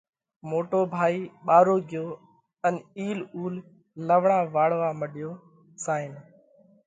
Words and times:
موٽو 0.51 0.79
ڀائِي 0.93 1.19
ٻارو 1.45 1.75
ڳيو 1.89 2.05
ان 2.67 2.75
اِيل 2.97 3.19
اُول 3.35 3.55
لوَڻا 4.07 4.39
واۯوَا 4.53 4.89
مڏيو 4.99 5.31
زائين 5.83 6.13